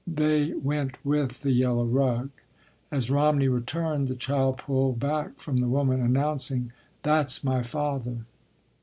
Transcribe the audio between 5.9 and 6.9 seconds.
announcing: